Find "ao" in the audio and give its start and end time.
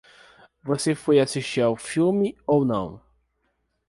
1.61-1.75